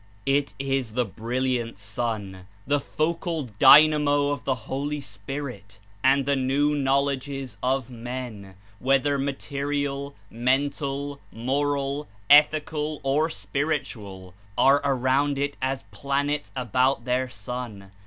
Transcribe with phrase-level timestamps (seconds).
[0.25, 6.73] It is the brilliant sun, the focal dynamo of the Holy Spirit, and the new
[6.73, 15.83] knowledges of men, whether ma terial, mental, moral, ethical or spiritual, are around it as
[15.91, 17.91] planets about their sun.